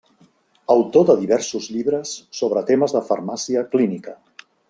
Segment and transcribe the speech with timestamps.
[0.75, 4.19] Autor de diversos llibres sobre temes de Farmàcia Clínica.